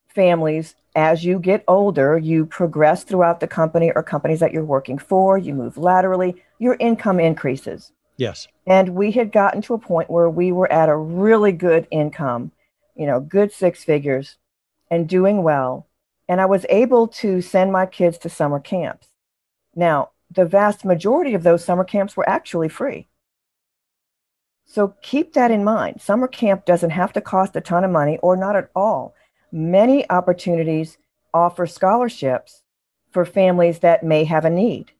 families, 0.08 0.74
as 0.96 1.24
you 1.24 1.38
get 1.38 1.64
older, 1.68 2.16
you 2.16 2.46
progress 2.46 3.04
throughout 3.04 3.40
the 3.40 3.46
company 3.46 3.92
or 3.94 4.02
companies 4.02 4.40
that 4.40 4.52
you're 4.52 4.64
working 4.64 4.98
for, 4.98 5.36
you 5.36 5.54
move 5.54 5.76
laterally, 5.76 6.42
your 6.58 6.76
income 6.80 7.20
increases. 7.20 7.92
Yes. 8.16 8.48
And 8.66 8.90
we 8.90 9.12
had 9.12 9.32
gotten 9.32 9.62
to 9.62 9.74
a 9.74 9.78
point 9.78 10.10
where 10.10 10.30
we 10.30 10.52
were 10.52 10.70
at 10.70 10.88
a 10.88 10.96
really 10.96 11.52
good 11.52 11.86
income, 11.90 12.52
you 12.94 13.06
know, 13.06 13.20
good 13.20 13.52
six 13.52 13.84
figures 13.84 14.36
and 14.90 15.08
doing 15.08 15.42
well. 15.42 15.86
And 16.28 16.40
I 16.40 16.46
was 16.46 16.66
able 16.68 17.08
to 17.08 17.40
send 17.40 17.72
my 17.72 17.86
kids 17.86 18.18
to 18.18 18.28
summer 18.28 18.60
camps. 18.60 19.08
Now, 19.74 20.10
the 20.30 20.44
vast 20.44 20.84
majority 20.84 21.34
of 21.34 21.42
those 21.42 21.64
summer 21.64 21.84
camps 21.84 22.16
were 22.16 22.28
actually 22.28 22.68
free. 22.68 23.08
So 24.64 24.94
keep 25.02 25.34
that 25.34 25.50
in 25.50 25.64
mind. 25.64 26.00
Summer 26.00 26.28
camp 26.28 26.64
doesn't 26.64 26.90
have 26.90 27.12
to 27.14 27.20
cost 27.20 27.56
a 27.56 27.60
ton 27.60 27.84
of 27.84 27.90
money 27.90 28.18
or 28.22 28.36
not 28.36 28.56
at 28.56 28.70
all. 28.74 29.14
Many 29.50 30.08
opportunities 30.08 30.96
offer 31.34 31.66
scholarships 31.66 32.62
for 33.10 33.26
families 33.26 33.80
that 33.80 34.02
may 34.02 34.24
have 34.24 34.44
a 34.46 34.50
need 34.50 34.92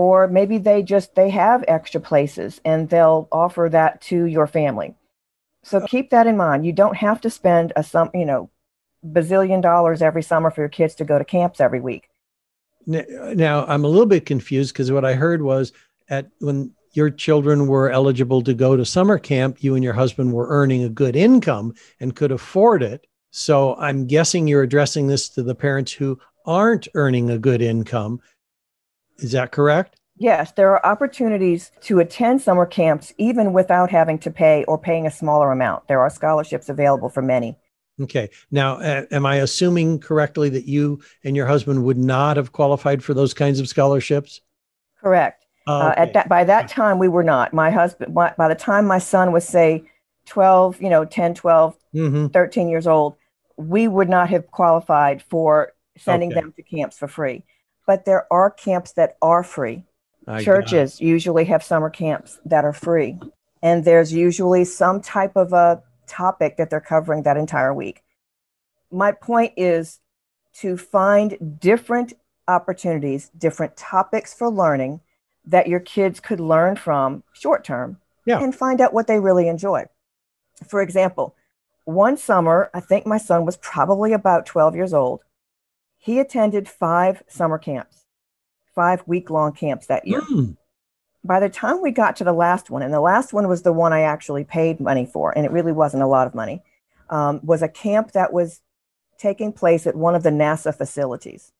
or 0.00 0.26
maybe 0.28 0.56
they 0.56 0.82
just 0.82 1.14
they 1.14 1.28
have 1.28 1.62
extra 1.68 2.00
places 2.00 2.58
and 2.64 2.88
they'll 2.88 3.28
offer 3.30 3.68
that 3.70 4.00
to 4.00 4.24
your 4.24 4.46
family. 4.46 4.94
So 5.62 5.76
uh, 5.76 5.86
keep 5.86 6.08
that 6.08 6.26
in 6.26 6.38
mind. 6.38 6.64
You 6.64 6.72
don't 6.72 6.96
have 6.96 7.20
to 7.20 7.28
spend 7.28 7.74
a 7.76 7.82
some 7.82 8.08
you 8.14 8.24
know 8.24 8.48
bazillion 9.06 9.60
dollars 9.60 10.00
every 10.00 10.22
summer 10.22 10.50
for 10.50 10.62
your 10.62 10.70
kids 10.70 10.94
to 10.94 11.04
go 11.04 11.18
to 11.18 11.24
camps 11.24 11.60
every 11.60 11.80
week. 11.80 12.08
Now 12.86 13.66
i'm 13.66 13.84
a 13.84 13.88
little 13.88 14.06
bit 14.06 14.24
confused 14.24 14.72
because 14.72 14.90
what 14.90 15.04
i 15.04 15.12
heard 15.12 15.42
was 15.42 15.70
at 16.08 16.30
when 16.38 16.72
your 16.94 17.10
children 17.10 17.66
were 17.66 17.90
eligible 17.90 18.40
to 18.42 18.54
go 18.54 18.76
to 18.76 18.86
summer 18.86 19.18
camp 19.18 19.62
you 19.62 19.74
and 19.74 19.84
your 19.84 19.92
husband 19.92 20.32
were 20.32 20.48
earning 20.48 20.82
a 20.82 20.88
good 20.88 21.14
income 21.14 21.74
and 22.00 22.16
could 22.16 22.32
afford 22.32 22.82
it. 22.82 23.06
So 23.32 23.74
i'm 23.76 24.06
guessing 24.06 24.48
you're 24.48 24.62
addressing 24.62 25.08
this 25.08 25.28
to 25.30 25.42
the 25.42 25.54
parents 25.54 25.92
who 25.92 26.18
aren't 26.46 26.88
earning 26.94 27.28
a 27.28 27.38
good 27.38 27.60
income 27.60 28.18
is 29.22 29.32
that 29.32 29.52
correct? 29.52 30.00
Yes, 30.16 30.52
there 30.52 30.70
are 30.70 30.84
opportunities 30.84 31.72
to 31.82 31.98
attend 31.98 32.42
summer 32.42 32.66
camps 32.66 33.12
even 33.16 33.54
without 33.54 33.90
having 33.90 34.18
to 34.18 34.30
pay 34.30 34.64
or 34.64 34.76
paying 34.76 35.06
a 35.06 35.10
smaller 35.10 35.50
amount. 35.50 35.88
There 35.88 36.00
are 36.00 36.10
scholarships 36.10 36.68
available 36.68 37.08
for 37.08 37.22
many. 37.22 37.56
Okay. 38.02 38.30
Now, 38.50 38.74
uh, 38.76 39.06
am 39.10 39.24
I 39.24 39.36
assuming 39.36 39.98
correctly 39.98 40.48
that 40.50 40.66
you 40.66 41.00
and 41.24 41.36
your 41.36 41.46
husband 41.46 41.84
would 41.84 41.98
not 41.98 42.36
have 42.36 42.52
qualified 42.52 43.02
for 43.02 43.14
those 43.14 43.32
kinds 43.34 43.60
of 43.60 43.68
scholarships? 43.68 44.40
Correct. 45.00 45.46
Uh, 45.66 45.90
okay. 45.92 46.02
at 46.02 46.12
that 46.14 46.28
by 46.28 46.44
that 46.44 46.68
time 46.68 46.98
we 46.98 47.08
were 47.08 47.22
not. 47.22 47.52
My 47.52 47.70
husband 47.70 48.14
by, 48.14 48.34
by, 48.36 48.48
the 48.48 48.54
time 48.54 48.86
my 48.86 48.98
son 48.98 49.32
was 49.32 49.46
say 49.46 49.84
12, 50.26 50.80
you 50.80 50.88
know, 50.88 51.04
10, 51.04 51.34
12, 51.34 51.76
mm-hmm. 51.94 52.26
13 52.28 52.68
years 52.68 52.86
old, 52.86 53.16
we 53.56 53.86
would 53.86 54.08
not 54.08 54.30
have 54.30 54.50
qualified 54.50 55.22
for 55.22 55.72
sending 55.98 56.32
okay. 56.32 56.40
them 56.40 56.52
to 56.56 56.62
camps 56.62 56.98
for 56.98 57.08
free. 57.08 57.44
But 57.86 58.04
there 58.04 58.26
are 58.32 58.50
camps 58.50 58.92
that 58.92 59.16
are 59.20 59.42
free. 59.42 59.84
I 60.26 60.42
Churches 60.42 61.00
usually 61.00 61.44
have 61.46 61.62
summer 61.62 61.90
camps 61.90 62.38
that 62.44 62.64
are 62.64 62.72
free. 62.72 63.18
And 63.62 63.84
there's 63.84 64.12
usually 64.12 64.64
some 64.64 65.00
type 65.00 65.36
of 65.36 65.52
a 65.52 65.82
topic 66.06 66.56
that 66.56 66.70
they're 66.70 66.80
covering 66.80 67.22
that 67.22 67.36
entire 67.36 67.74
week. 67.74 68.02
My 68.90 69.12
point 69.12 69.52
is 69.56 70.00
to 70.54 70.76
find 70.76 71.58
different 71.60 72.12
opportunities, 72.48 73.30
different 73.36 73.76
topics 73.76 74.34
for 74.34 74.50
learning 74.50 75.00
that 75.44 75.68
your 75.68 75.80
kids 75.80 76.20
could 76.20 76.40
learn 76.40 76.76
from 76.76 77.22
short 77.32 77.64
term 77.64 77.98
yeah. 78.26 78.42
and 78.42 78.54
find 78.54 78.80
out 78.80 78.92
what 78.92 79.06
they 79.06 79.18
really 79.18 79.48
enjoy. 79.48 79.84
For 80.66 80.82
example, 80.82 81.34
one 81.84 82.16
summer, 82.16 82.70
I 82.74 82.80
think 82.80 83.06
my 83.06 83.18
son 83.18 83.46
was 83.46 83.56
probably 83.56 84.12
about 84.12 84.46
12 84.46 84.76
years 84.76 84.92
old. 84.92 85.20
He 86.00 86.18
attended 86.18 86.68
five 86.68 87.22
summer 87.28 87.58
camps, 87.58 88.04
five 88.74 89.04
week 89.06 89.30
long 89.30 89.52
camps 89.52 89.86
that 89.86 90.06
year. 90.06 90.22
Mm 90.22 90.56
by 91.24 91.40
the 91.40 91.48
time 91.48 91.82
we 91.82 91.90
got 91.90 92.16
to 92.16 92.24
the 92.24 92.32
last 92.32 92.70
one, 92.70 92.82
and 92.82 92.92
the 92.92 93.00
last 93.00 93.32
one 93.32 93.48
was 93.48 93.62
the 93.62 93.72
one 93.72 93.92
I 93.92 94.02
actually 94.02 94.44
paid 94.44 94.80
money 94.80 95.04
for, 95.04 95.36
and 95.36 95.44
it 95.44 95.52
really 95.52 95.72
wasn't 95.72 96.02
a 96.02 96.06
lot 96.06 96.26
of 96.26 96.34
money, 96.34 96.62
um, 97.10 97.40
was 97.42 97.62
a 97.62 97.68
camp 97.68 98.12
that 98.12 98.32
was 98.32 98.60
taking 99.18 99.52
place 99.52 99.86
at 99.86 99.96
one 99.96 100.14
of 100.14 100.22
the 100.22 100.30
NASA 100.30 100.74
facilities 100.74 101.52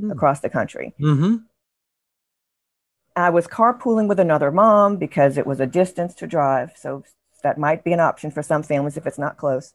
mm. 0.00 0.12
across 0.12 0.40
the 0.40 0.50
country. 0.50 0.94
Mm-hmm. 1.00 1.36
I 3.16 3.30
was 3.30 3.48
carpooling 3.48 4.06
with 4.06 4.20
another 4.20 4.52
mom 4.52 4.96
because 4.96 5.36
it 5.36 5.46
was 5.46 5.58
a 5.58 5.66
distance 5.66 6.14
to 6.14 6.28
drive, 6.28 6.72
so 6.76 7.02
that 7.42 7.58
might 7.58 7.82
be 7.82 7.92
an 7.92 8.00
option 8.00 8.30
for 8.30 8.42
some 8.42 8.62
families 8.62 8.96
if 8.96 9.06
it's 9.06 9.18
not 9.18 9.36
close. 9.36 9.74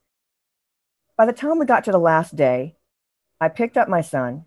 By 1.17 1.25
the 1.25 1.33
time 1.33 1.59
we 1.59 1.65
got 1.65 1.83
to 1.83 1.91
the 1.91 1.99
last 1.99 2.37
day, 2.37 2.75
I 3.43 3.49
picked 3.49 3.77
up 3.77 3.89
my 3.89 3.99
son. 3.99 4.45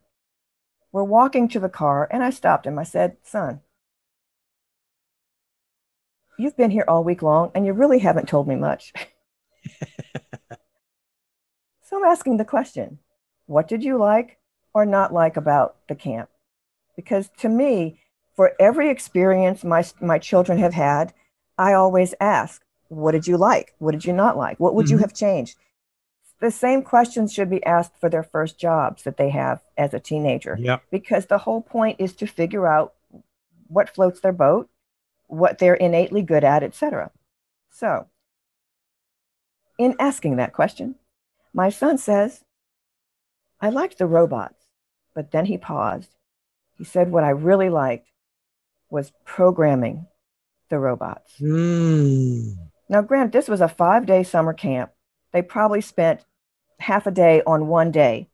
We're 0.90 1.04
walking 1.04 1.48
to 1.48 1.60
the 1.60 1.68
car, 1.68 2.08
and 2.10 2.22
I 2.24 2.30
stopped 2.30 2.66
him. 2.66 2.78
I 2.78 2.84
said, 2.84 3.18
Son, 3.22 3.60
you've 6.38 6.56
been 6.56 6.70
here 6.70 6.86
all 6.88 7.04
week 7.04 7.20
long 7.20 7.50
and 7.54 7.66
you 7.66 7.74
really 7.74 7.98
haven't 7.98 8.26
told 8.26 8.48
me 8.48 8.56
much. 8.56 8.94
so 11.82 11.98
I'm 11.98 12.04
asking 12.04 12.38
the 12.38 12.44
question 12.46 13.00
what 13.44 13.68
did 13.68 13.84
you 13.84 13.98
like 13.98 14.38
or 14.72 14.86
not 14.86 15.12
like 15.12 15.36
about 15.36 15.76
the 15.88 15.94
camp? 15.94 16.30
Because 16.96 17.28
to 17.40 17.50
me, 17.50 18.00
for 18.34 18.54
every 18.58 18.88
experience 18.88 19.62
my, 19.62 19.84
my 20.00 20.18
children 20.18 20.56
have 20.58 20.72
had, 20.72 21.12
I 21.58 21.74
always 21.74 22.14
ask, 22.18 22.62
what 22.88 23.12
did 23.12 23.26
you 23.26 23.36
like? 23.36 23.74
What 23.78 23.92
did 23.92 24.06
you 24.06 24.14
not 24.14 24.38
like? 24.38 24.58
What 24.58 24.74
would 24.74 24.86
mm-hmm. 24.86 24.94
you 24.94 24.98
have 25.00 25.12
changed? 25.12 25.58
The 26.40 26.50
same 26.50 26.82
questions 26.82 27.32
should 27.32 27.48
be 27.48 27.64
asked 27.64 27.96
for 27.98 28.10
their 28.10 28.22
first 28.22 28.58
jobs 28.58 29.04
that 29.04 29.16
they 29.16 29.30
have 29.30 29.62
as 29.76 29.94
a 29.94 30.00
teenager. 30.00 30.56
Yeah. 30.60 30.78
Because 30.90 31.26
the 31.26 31.38
whole 31.38 31.62
point 31.62 31.98
is 31.98 32.14
to 32.16 32.26
figure 32.26 32.66
out 32.66 32.94
what 33.68 33.88
floats 33.88 34.20
their 34.20 34.32
boat 34.32 34.68
what 35.28 35.58
they're 35.58 35.74
innately 35.74 36.22
good 36.22 36.44
at, 36.44 36.62
etc. 36.62 37.10
So, 37.70 38.06
in 39.78 39.94
asking 39.98 40.36
that 40.36 40.52
question, 40.52 40.96
my 41.52 41.68
son 41.68 41.98
says, 41.98 42.44
I 43.60 43.70
liked 43.70 43.98
the 43.98 44.06
robots, 44.06 44.66
but 45.14 45.30
then 45.30 45.46
he 45.46 45.58
paused. 45.58 46.14
He 46.76 46.84
said, 46.84 47.10
What 47.10 47.24
I 47.24 47.30
really 47.30 47.70
liked 47.70 48.10
was 48.90 49.12
programming 49.24 50.06
the 50.68 50.78
robots. 50.78 51.32
Mm. 51.40 52.56
Now, 52.88 53.02
Grant, 53.02 53.32
this 53.32 53.48
was 53.48 53.60
a 53.60 53.68
five 53.68 54.06
day 54.06 54.22
summer 54.22 54.52
camp. 54.52 54.92
They 55.32 55.42
probably 55.42 55.80
spent 55.80 56.24
half 56.78 57.06
a 57.06 57.10
day 57.10 57.42
on 57.46 57.68
one 57.68 57.90
day 57.90 58.28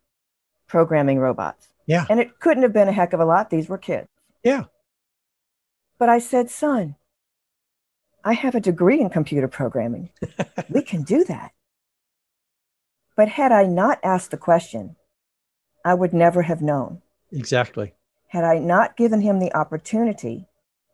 programming 0.66 1.18
robots. 1.18 1.68
Yeah. 1.86 2.06
And 2.08 2.20
it 2.20 2.38
couldn't 2.40 2.62
have 2.62 2.72
been 2.72 2.88
a 2.88 2.92
heck 2.92 3.12
of 3.12 3.20
a 3.20 3.24
lot. 3.24 3.50
These 3.50 3.68
were 3.68 3.78
kids. 3.78 4.08
Yeah. 4.42 4.64
But 5.98 6.08
I 6.08 6.18
said, 6.18 6.50
son, 6.50 6.96
I 8.24 8.34
have 8.34 8.54
a 8.54 8.60
degree 8.60 9.00
in 9.00 9.10
computer 9.10 9.48
programming. 9.48 10.10
we 10.68 10.82
can 10.82 11.02
do 11.02 11.24
that. 11.24 11.52
But 13.16 13.28
had 13.28 13.52
I 13.52 13.64
not 13.64 13.98
asked 14.02 14.30
the 14.30 14.36
question, 14.36 14.96
I 15.84 15.94
would 15.94 16.12
never 16.12 16.42
have 16.42 16.62
known. 16.62 17.02
Exactly. 17.30 17.94
Had 18.28 18.44
I 18.44 18.58
not 18.58 18.96
given 18.96 19.20
him 19.20 19.38
the 19.38 19.54
opportunity, 19.54 20.46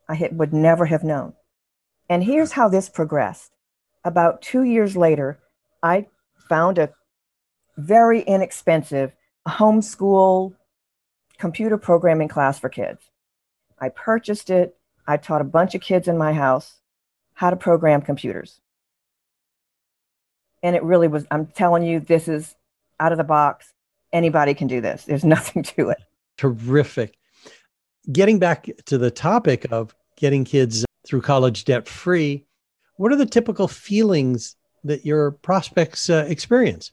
I 0.08 0.28
would 0.32 0.52
never 0.52 0.86
have 0.86 1.04
known. 1.04 1.34
And 2.08 2.24
here's 2.24 2.52
how 2.52 2.68
this 2.68 2.88
progressed. 2.88 3.52
About 4.04 4.40
two 4.40 4.62
years 4.62 4.96
later, 4.96 5.38
I 5.82 6.06
found 6.48 6.78
a 6.78 6.90
very 7.76 8.20
inexpensive 8.22 9.12
homeschool 9.46 10.54
computer 11.38 11.78
programming 11.78 12.28
class 12.28 12.58
for 12.58 12.68
kids. 12.68 13.10
I 13.78 13.88
purchased 13.90 14.50
it. 14.50 14.76
I 15.06 15.16
taught 15.16 15.40
a 15.40 15.44
bunch 15.44 15.74
of 15.74 15.80
kids 15.80 16.08
in 16.08 16.18
my 16.18 16.32
house 16.32 16.78
how 17.34 17.50
to 17.50 17.56
program 17.56 18.02
computers. 18.02 18.60
And 20.62 20.74
it 20.74 20.82
really 20.82 21.06
was, 21.06 21.24
I'm 21.30 21.46
telling 21.46 21.84
you, 21.84 22.00
this 22.00 22.26
is 22.26 22.56
out 22.98 23.12
of 23.12 23.18
the 23.18 23.24
box. 23.24 23.72
Anybody 24.12 24.54
can 24.54 24.66
do 24.66 24.80
this. 24.80 25.04
There's 25.04 25.24
nothing 25.36 25.62
to 25.62 25.90
it. 25.90 25.98
Terrific. 26.36 27.16
Getting 28.10 28.38
back 28.38 28.68
to 28.86 28.98
the 28.98 29.10
topic 29.10 29.66
of 29.70 29.94
getting 30.16 30.44
kids 30.44 30.84
through 31.06 31.22
college 31.22 31.64
debt 31.64 31.86
free, 31.86 32.44
what 32.96 33.12
are 33.12 33.16
the 33.16 33.26
typical 33.26 33.68
feelings 33.68 34.56
that 34.84 35.04
your 35.04 35.32
prospects 35.32 36.08
uh, 36.10 36.26
experience? 36.28 36.92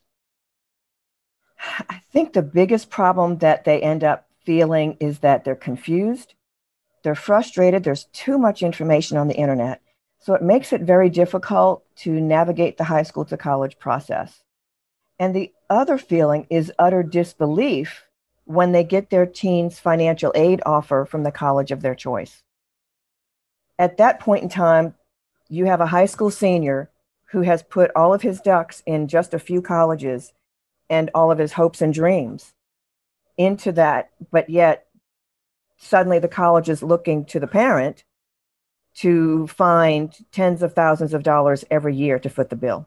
I 1.88 2.02
think 2.12 2.32
the 2.32 2.42
biggest 2.42 2.90
problem 2.90 3.38
that 3.38 3.64
they 3.64 3.80
end 3.80 4.04
up 4.04 4.28
feeling 4.44 4.96
is 5.00 5.20
that 5.20 5.44
they're 5.44 5.56
confused 5.56 6.34
they're 7.06 7.14
frustrated. 7.14 7.84
There's 7.84 8.06
too 8.06 8.36
much 8.36 8.64
information 8.64 9.16
on 9.16 9.28
the 9.28 9.36
internet. 9.36 9.80
So 10.18 10.34
it 10.34 10.42
makes 10.42 10.72
it 10.72 10.80
very 10.80 11.08
difficult 11.08 11.84
to 11.98 12.10
navigate 12.20 12.78
the 12.78 12.82
high 12.82 13.04
school 13.04 13.24
to 13.26 13.36
college 13.36 13.78
process. 13.78 14.42
And 15.16 15.32
the 15.32 15.52
other 15.70 15.98
feeling 15.98 16.48
is 16.50 16.72
utter 16.80 17.04
disbelief 17.04 18.06
when 18.44 18.72
they 18.72 18.82
get 18.82 19.10
their 19.10 19.24
teen's 19.24 19.78
financial 19.78 20.32
aid 20.34 20.60
offer 20.66 21.04
from 21.04 21.22
the 21.22 21.30
college 21.30 21.70
of 21.70 21.80
their 21.80 21.94
choice. 21.94 22.42
At 23.78 23.98
that 23.98 24.18
point 24.18 24.42
in 24.42 24.48
time, 24.48 24.96
you 25.48 25.66
have 25.66 25.80
a 25.80 25.86
high 25.86 26.06
school 26.06 26.32
senior 26.32 26.90
who 27.30 27.42
has 27.42 27.62
put 27.62 27.90
all 27.96 28.14
of 28.14 28.22
his 28.22 28.40
ducks 28.40 28.82
in 28.86 29.08
just 29.08 29.34
a 29.34 29.38
few 29.38 29.60
colleges 29.60 30.32
and 30.88 31.10
all 31.14 31.30
of 31.30 31.38
his 31.38 31.54
hopes 31.54 31.82
and 31.82 31.92
dreams 31.92 32.54
into 33.36 33.72
that, 33.72 34.10
but 34.30 34.48
yet 34.48 34.86
suddenly 35.76 36.18
the 36.18 36.28
college 36.28 36.68
is 36.68 36.82
looking 36.82 37.24
to 37.26 37.40
the 37.40 37.46
parent 37.46 38.04
to 38.94 39.46
find 39.48 40.16
tens 40.32 40.62
of 40.62 40.72
thousands 40.72 41.12
of 41.12 41.22
dollars 41.22 41.64
every 41.70 41.94
year 41.94 42.18
to 42.18 42.30
foot 42.30 42.48
the 42.48 42.56
bill. 42.56 42.86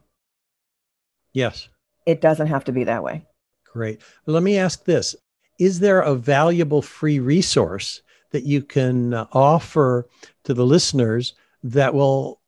Yes. 1.34 1.70
It 2.06 2.22
doesn't 2.22 2.48
have 2.48 2.64
to 2.64 2.72
be 2.72 2.84
that 2.86 3.04
way. 3.04 3.26
Great. 3.72 4.02
Let 4.26 4.42
me 4.42 4.58
ask 4.58 4.86
this 4.86 5.16
Is 5.60 5.80
there 5.80 6.02
a 6.02 6.16
valuable 6.16 6.82
free 6.82 7.20
resource 7.20 8.02
that 8.32 8.44
you 8.44 8.62
can 8.64 9.14
uh, 9.14 9.28
offer 9.32 10.08
to 10.46 10.54
the 10.54 10.66
listeners 10.66 11.34
that 11.64 11.94
will 11.94 12.39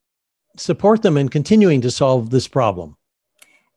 support 0.58 1.02
them 1.02 1.18
in 1.18 1.30
continuing 1.30 1.82
to 1.82 1.92
solve 1.92 2.30
this 2.30 2.48
problem? 2.48 2.98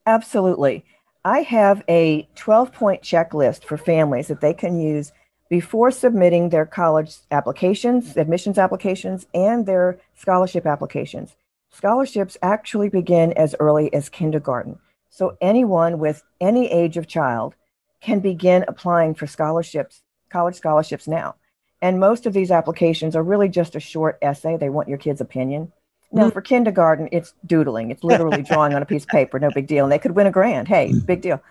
Absolutely. 0.06 0.84
I 1.24 1.40
have 1.40 1.82
a 1.88 2.28
12 2.34 2.72
point 2.72 3.02
checklist 3.02 3.64
for 3.64 3.78
families 3.78 4.28
that 4.28 4.40
they 4.40 4.52
can 4.52 4.78
use 4.78 5.12
before 5.48 5.90
submitting 5.90 6.48
their 6.48 6.66
college 6.66 7.16
applications, 7.30 8.16
admissions 8.16 8.58
applications, 8.58 9.26
and 9.34 9.66
their 9.66 9.98
scholarship 10.14 10.66
applications. 10.66 11.36
Scholarships 11.70 12.36
actually 12.42 12.88
begin 12.88 13.32
as 13.32 13.54
early 13.58 13.92
as 13.92 14.08
kindergarten. 14.08 14.78
So 15.10 15.36
anyone 15.40 15.98
with 15.98 16.22
any 16.40 16.70
age 16.70 16.96
of 16.96 17.06
child 17.06 17.54
can 18.00 18.20
begin 18.20 18.64
applying 18.68 19.14
for 19.14 19.26
scholarships, 19.26 20.02
college 20.28 20.56
scholarships 20.56 21.08
now. 21.08 21.36
And 21.80 22.00
most 22.00 22.26
of 22.26 22.32
these 22.32 22.50
applications 22.50 23.16
are 23.16 23.22
really 23.22 23.48
just 23.48 23.76
a 23.76 23.80
short 23.80 24.18
essay. 24.22 24.56
They 24.56 24.70
want 24.70 24.88
your 24.88 24.98
kid's 24.98 25.20
opinion. 25.20 25.72
Now, 26.14 26.30
mm. 26.30 26.32
for 26.32 26.40
kindergarten, 26.40 27.08
it's 27.10 27.34
doodling. 27.44 27.90
It's 27.90 28.04
literally 28.04 28.42
drawing 28.48 28.72
on 28.72 28.82
a 28.82 28.86
piece 28.86 29.02
of 29.02 29.08
paper. 29.08 29.38
No 29.38 29.50
big 29.50 29.66
deal. 29.66 29.84
And 29.84 29.92
they 29.92 29.98
could 29.98 30.14
win 30.14 30.28
a 30.28 30.30
grand. 30.30 30.68
Hey, 30.68 30.90
mm. 30.90 31.04
big 31.04 31.20
deal. 31.20 31.42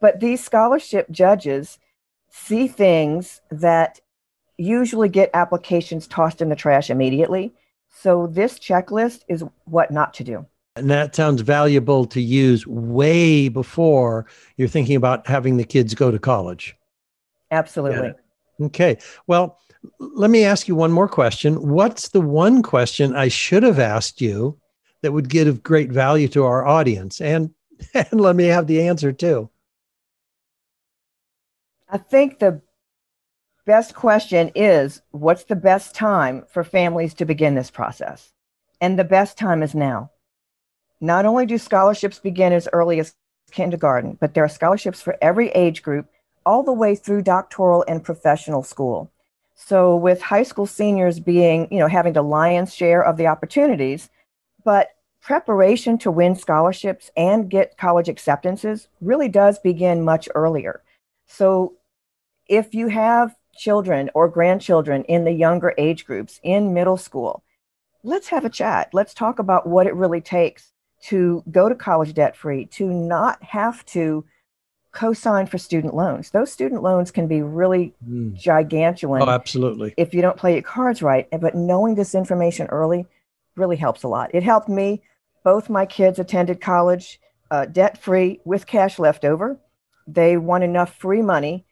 But 0.00 0.20
these 0.20 0.42
scholarship 0.42 1.10
judges 1.10 1.78
see 2.30 2.68
things 2.68 3.40
that 3.50 4.00
usually 4.58 5.08
get 5.08 5.30
applications 5.34 6.06
tossed 6.06 6.40
in 6.40 6.48
the 6.48 6.56
trash 6.56 6.88
immediately. 6.88 7.52
So 7.90 8.28
this 8.28 8.58
checklist 8.58 9.24
is 9.28 9.42
what 9.64 9.90
not 9.90 10.14
to 10.14 10.24
do. 10.24 10.46
And 10.76 10.90
that 10.90 11.16
sounds 11.16 11.40
valuable 11.40 12.06
to 12.06 12.20
use 12.20 12.66
way 12.66 13.48
before 13.48 14.26
you're 14.56 14.68
thinking 14.68 14.94
about 14.94 15.26
having 15.26 15.56
the 15.56 15.64
kids 15.64 15.94
go 15.94 16.10
to 16.10 16.18
college. 16.18 16.76
Absolutely. 17.50 18.12
Yeah. 18.58 18.66
Okay. 18.66 18.98
Well, 19.26 19.58
let 19.98 20.30
me 20.30 20.44
ask 20.44 20.68
you 20.68 20.74
one 20.74 20.92
more 20.92 21.08
question. 21.08 21.68
What's 21.68 22.08
the 22.08 22.20
one 22.20 22.62
question 22.62 23.14
I 23.14 23.28
should 23.28 23.62
have 23.62 23.78
asked 23.78 24.20
you 24.20 24.58
that 25.02 25.12
would 25.12 25.28
give 25.28 25.48
of 25.48 25.62
great 25.62 25.90
value 25.90 26.28
to 26.28 26.44
our 26.44 26.66
audience? 26.66 27.20
And, 27.20 27.54
and 27.94 28.20
let 28.20 28.36
me 28.36 28.44
have 28.44 28.66
the 28.66 28.86
answer 28.86 29.12
too. 29.12 29.50
I 31.88 31.98
think 31.98 32.38
the 32.38 32.60
best 33.64 33.94
question 33.94 34.50
is 34.54 35.02
what's 35.10 35.44
the 35.44 35.56
best 35.56 35.94
time 35.94 36.44
for 36.48 36.64
families 36.64 37.14
to 37.14 37.24
begin 37.24 37.54
this 37.54 37.70
process? 37.70 38.32
And 38.80 38.98
the 38.98 39.04
best 39.04 39.38
time 39.38 39.62
is 39.62 39.74
now. 39.74 40.10
Not 41.00 41.26
only 41.26 41.46
do 41.46 41.58
scholarships 41.58 42.18
begin 42.18 42.52
as 42.52 42.68
early 42.72 42.98
as 42.98 43.14
kindergarten, 43.50 44.16
but 44.20 44.34
there 44.34 44.44
are 44.44 44.48
scholarships 44.48 45.02
for 45.02 45.16
every 45.20 45.50
age 45.50 45.82
group 45.82 46.06
all 46.44 46.62
the 46.62 46.72
way 46.72 46.94
through 46.94 47.22
doctoral 47.22 47.84
and 47.86 48.04
professional 48.04 48.62
school. 48.62 49.12
So 49.56 49.96
with 49.96 50.20
high 50.20 50.42
school 50.42 50.66
seniors 50.66 51.18
being, 51.18 51.66
you 51.72 51.78
know, 51.78 51.88
having 51.88 52.12
the 52.12 52.22
lion's 52.22 52.74
share 52.74 53.02
of 53.02 53.16
the 53.16 53.26
opportunities, 53.26 54.10
but 54.64 54.90
preparation 55.22 55.98
to 55.98 56.10
win 56.10 56.36
scholarships 56.36 57.10
and 57.16 57.50
get 57.50 57.78
college 57.78 58.08
acceptances 58.08 58.88
really 59.00 59.28
does 59.28 59.58
begin 59.58 60.04
much 60.04 60.28
earlier. 60.34 60.82
So 61.26 61.74
if 62.48 62.74
you 62.74 62.88
have 62.88 63.34
children 63.56 64.10
or 64.14 64.28
grandchildren 64.28 65.02
in 65.04 65.24
the 65.24 65.32
younger 65.32 65.74
age 65.78 66.04
groups 66.04 66.38
in 66.42 66.74
middle 66.74 66.98
school, 66.98 67.42
let's 68.04 68.28
have 68.28 68.44
a 68.44 68.50
chat. 68.50 68.90
Let's 68.92 69.14
talk 69.14 69.38
about 69.38 69.66
what 69.66 69.86
it 69.86 69.94
really 69.94 70.20
takes 70.20 70.70
to 71.04 71.42
go 71.50 71.68
to 71.68 71.74
college 71.74 72.14
debt 72.14 72.36
free, 72.36 72.66
to 72.66 72.86
not 72.86 73.42
have 73.42 73.84
to 73.86 74.24
co-sign 74.96 75.46
for 75.46 75.58
student 75.58 75.94
loans. 75.94 76.30
Those 76.30 76.50
student 76.50 76.82
loans 76.82 77.10
can 77.10 77.28
be 77.28 77.42
really 77.42 77.92
mm. 78.08 78.34
gigantuan. 78.34 79.20
Oh, 79.20 79.28
absolutely. 79.28 79.92
If 79.98 80.14
you 80.14 80.22
don't 80.22 80.38
play 80.38 80.54
your 80.54 80.62
cards 80.62 81.02
right, 81.02 81.28
but 81.38 81.54
knowing 81.54 81.96
this 81.96 82.14
information 82.14 82.66
early 82.68 83.04
really 83.56 83.76
helps 83.76 84.02
a 84.04 84.08
lot. 84.08 84.30
It 84.34 84.42
helped 84.42 84.70
me. 84.70 85.02
Both 85.44 85.68
my 85.68 85.84
kids 85.84 86.18
attended 86.18 86.62
college 86.62 87.20
uh, 87.50 87.66
debt 87.66 87.98
free 87.98 88.40
with 88.46 88.66
cash 88.66 88.98
left 88.98 89.26
over. 89.26 89.58
They 90.06 90.38
won 90.38 90.62
enough 90.62 90.96
free 90.96 91.22
money 91.22 91.66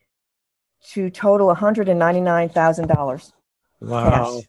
to 0.91 1.09
total 1.09 1.53
$199,000. 1.55 3.33
Wow. 3.81 4.11
Cash. 4.11 4.49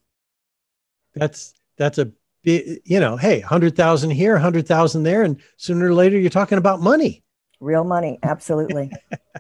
That's 1.16 1.54
that's 1.78 1.98
a 1.98 2.12
big, 2.44 2.82
you 2.84 3.00
know, 3.00 3.16
hey, 3.16 3.40
100,000 3.40 4.10
here, 4.10 4.34
100,000 4.34 5.04
there 5.04 5.24
and 5.24 5.42
sooner 5.56 5.88
or 5.88 5.94
later 5.94 6.20
you're 6.20 6.30
talking 6.30 6.58
about 6.58 6.82
money. 6.82 7.24
Real 7.60 7.84
money, 7.84 8.20
absolutely. 8.24 8.92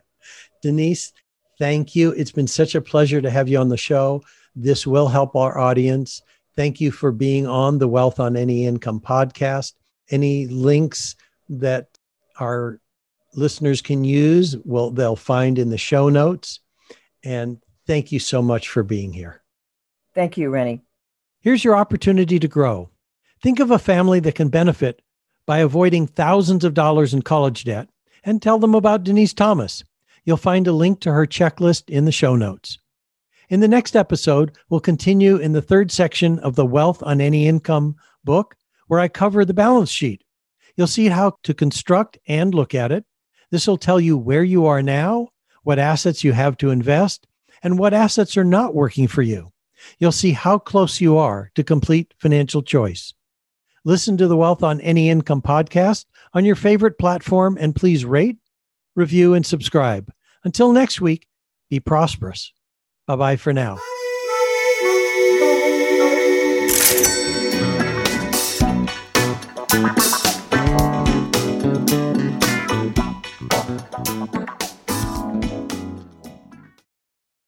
Denise, 0.62 1.14
thank 1.60 1.96
you. 1.96 2.12
It's 2.12 2.32
been 2.32 2.48
such 2.48 2.76
a 2.76 2.82
pleasure 2.82 3.22
to 3.22 3.30
have 3.30 3.48
you 3.48 3.60
on 3.60 3.70
the 3.70 3.78
show. 3.78 4.24
This 4.56 4.88
will 4.88 5.08
help 5.08 5.36
our 5.36 5.58
audience. 5.58 6.22
Thank 6.56 6.80
you 6.80 6.92
for 6.92 7.12
being 7.12 7.46
on 7.46 7.78
the 7.78 7.88
Wealth 7.88 8.20
on 8.20 8.38
Any 8.38 8.66
Income 8.66 9.02
podcast. 9.02 9.74
Any 10.10 10.48
links 10.48 11.16
that 11.50 11.90
our 12.40 12.80
listeners 13.34 13.82
can 13.82 14.04
use, 14.04 14.56
well, 14.64 14.92
they'll 14.92 15.16
find 15.16 15.60
in 15.60 15.70
the 15.70 15.78
show 15.78 16.10
notes. 16.10 16.62
And 17.24 17.62
thank 17.86 18.12
you 18.12 18.20
so 18.20 18.42
much 18.42 18.70
for 18.70 18.84
being 18.84 19.12
here. 19.12 19.42
Thank 20.14 20.38
you, 20.38 20.50
Rennie. 20.50 20.82
Here's 21.42 21.64
your 21.64 21.76
opportunity 21.76 22.40
to 22.40 22.48
grow. 22.48 22.90
Think 23.42 23.60
of 23.60 23.70
a 23.70 23.78
family 23.78 24.20
that 24.22 24.36
can 24.36 24.50
benefit 24.50 25.02
by 25.46 25.60
avoiding 25.60 26.08
thousands 26.08 26.64
of 26.64 26.74
dollars 26.74 27.14
in 27.14 27.22
college 27.22 27.66
debt 27.66 27.90
and 28.26 28.42
tell 28.42 28.60
them 28.60 28.76
about 28.76 29.04
Denise 29.04 29.34
Thomas. 29.34 29.84
You'll 30.26 30.38
find 30.38 30.68
a 30.68 30.74
link 30.74 31.00
to 31.02 31.14
her 31.14 31.26
checklist 31.26 31.90
in 31.90 32.06
the 32.06 32.12
show 32.12 32.36
notes. 32.36 32.80
In 33.50 33.60
the 33.60 33.68
next 33.68 33.96
episode, 33.96 34.58
we'll 34.70 34.80
continue 34.80 35.38
in 35.38 35.52
the 35.52 35.62
third 35.62 35.92
section 35.92 36.40
of 36.40 36.56
the 36.56 36.66
Wealth 36.66 37.04
on 37.04 37.22
Any 37.22 37.48
Income 37.48 37.96
book, 38.24 38.56
where 38.88 39.00
I 39.00 39.08
cover 39.08 39.46
the 39.46 39.54
balance 39.54 39.92
sheet. 39.92 40.24
You'll 40.76 40.88
see 40.88 41.08
how 41.08 41.38
to 41.44 41.54
construct 41.54 42.18
and 42.28 42.54
look 42.54 42.74
at 42.74 42.92
it. 42.92 43.06
This 43.52 43.68
will 43.68 43.78
tell 43.78 44.00
you 44.00 44.18
where 44.18 44.44
you 44.44 44.66
are 44.66 44.82
now, 44.82 45.30
what 45.64 45.80
assets 45.80 46.24
you 46.24 46.34
have 46.34 46.58
to 46.58 46.72
invest, 46.72 47.28
and 47.62 47.80
what 47.80 47.94
assets 47.94 48.36
are 48.36 48.44
not 48.44 48.76
working 48.76 49.08
for 49.08 49.22
you. 49.22 49.52
You'll 50.00 50.12
see 50.12 50.32
how 50.32 50.58
close 50.58 51.00
you 51.00 51.18
are 51.18 51.52
to 51.56 51.64
complete 51.64 52.14
financial 52.18 52.62
choice. 52.62 53.14
Listen 53.88 54.18
to 54.18 54.28
the 54.28 54.36
Wealth 54.36 54.64
on 54.64 54.82
Any 54.82 55.12
Income 55.12 55.44
podcast 55.44 56.06
on 56.34 56.44
your 56.44 56.56
favorite 56.56 56.98
platform 56.98 57.56
and 57.60 57.76
please 57.76 58.04
rate, 58.04 58.38
review, 58.96 59.36
and 59.36 59.46
subscribe. 59.46 60.12
Until 60.44 60.74
next 60.74 61.02
week, 61.02 61.28
be 61.70 61.80
prosperous. 61.80 62.52
Bye 63.06 63.16
bye 63.16 63.36
for 63.36 63.54
now. 63.54 63.78
You. 69.76 70.12